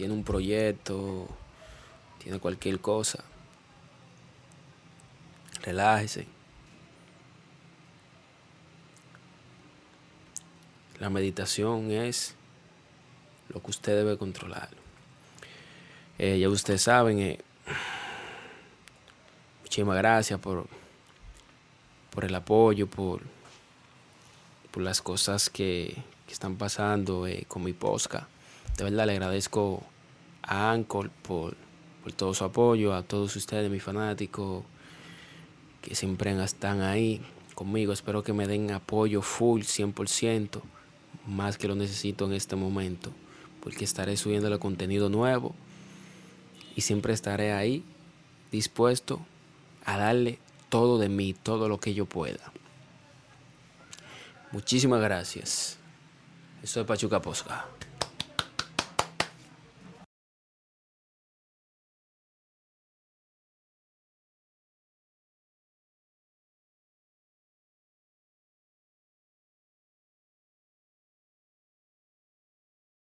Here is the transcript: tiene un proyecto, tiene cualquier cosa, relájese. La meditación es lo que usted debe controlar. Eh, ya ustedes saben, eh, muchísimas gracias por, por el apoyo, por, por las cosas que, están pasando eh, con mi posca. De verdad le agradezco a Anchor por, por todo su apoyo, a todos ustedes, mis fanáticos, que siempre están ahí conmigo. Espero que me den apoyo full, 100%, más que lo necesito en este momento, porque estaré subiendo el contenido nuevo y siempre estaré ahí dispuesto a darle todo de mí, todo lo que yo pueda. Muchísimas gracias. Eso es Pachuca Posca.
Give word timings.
tiene 0.00 0.14
un 0.14 0.24
proyecto, 0.24 1.28
tiene 2.22 2.38
cualquier 2.38 2.80
cosa, 2.80 3.22
relájese. 5.60 6.26
La 11.00 11.10
meditación 11.10 11.90
es 11.90 12.34
lo 13.50 13.60
que 13.62 13.70
usted 13.70 13.94
debe 13.94 14.16
controlar. 14.16 14.70
Eh, 16.16 16.38
ya 16.38 16.48
ustedes 16.48 16.80
saben, 16.80 17.18
eh, 17.18 17.38
muchísimas 19.60 19.98
gracias 19.98 20.40
por, 20.40 20.66
por 22.08 22.24
el 22.24 22.34
apoyo, 22.34 22.86
por, 22.86 23.20
por 24.70 24.82
las 24.82 25.02
cosas 25.02 25.50
que, 25.50 25.94
están 26.26 26.56
pasando 26.56 27.26
eh, 27.26 27.44
con 27.46 27.62
mi 27.62 27.74
posca. 27.74 28.28
De 28.76 28.84
verdad 28.84 29.06
le 29.06 29.12
agradezco 29.12 29.82
a 30.42 30.72
Anchor 30.72 31.10
por, 31.10 31.56
por 32.02 32.12
todo 32.12 32.34
su 32.34 32.44
apoyo, 32.44 32.94
a 32.94 33.02
todos 33.02 33.36
ustedes, 33.36 33.70
mis 33.70 33.82
fanáticos, 33.82 34.64
que 35.82 35.94
siempre 35.94 36.32
están 36.42 36.80
ahí 36.82 37.20
conmigo. 37.54 37.92
Espero 37.92 38.22
que 38.22 38.32
me 38.32 38.46
den 38.46 38.70
apoyo 38.70 39.22
full, 39.22 39.62
100%, 39.62 40.60
más 41.26 41.58
que 41.58 41.68
lo 41.68 41.74
necesito 41.74 42.24
en 42.26 42.32
este 42.32 42.56
momento, 42.56 43.12
porque 43.60 43.84
estaré 43.84 44.16
subiendo 44.16 44.48
el 44.48 44.58
contenido 44.58 45.08
nuevo 45.08 45.54
y 46.74 46.80
siempre 46.80 47.12
estaré 47.12 47.52
ahí 47.52 47.84
dispuesto 48.50 49.20
a 49.84 49.98
darle 49.98 50.38
todo 50.68 50.98
de 50.98 51.08
mí, 51.08 51.34
todo 51.34 51.68
lo 51.68 51.78
que 51.78 51.94
yo 51.94 52.06
pueda. 52.06 52.52
Muchísimas 54.52 55.00
gracias. 55.00 55.76
Eso 56.62 56.80
es 56.80 56.86
Pachuca 56.86 57.20
Posca. 57.22 57.66